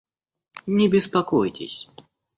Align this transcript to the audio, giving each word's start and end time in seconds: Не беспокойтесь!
Не 0.77 0.87
беспокойтесь! 0.93 1.81